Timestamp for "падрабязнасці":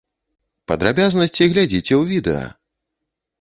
0.71-1.49